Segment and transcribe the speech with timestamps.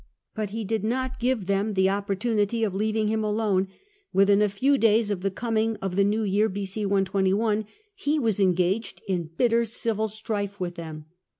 [0.33, 3.67] But he did not give them the opportunity of leaving him alone;
[4.11, 6.63] within a few days of the coming of the new year, B.o.
[6.87, 11.05] 121, he was engaged in bitter civil strife with them.